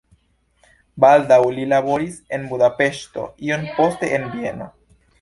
Baldaŭ 1.05 1.37
li 1.59 1.67
laboris 1.75 2.17
en 2.39 2.49
Budapeŝto, 2.55 3.29
iom 3.51 3.71
poste 3.81 4.15
en 4.19 4.31
Vieno. 4.37 4.77